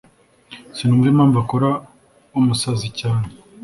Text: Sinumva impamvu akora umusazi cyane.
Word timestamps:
Sinumva 0.75 1.07
impamvu 1.09 1.35
akora 1.43 1.69
umusazi 2.39 2.87
cyane. 2.99 3.27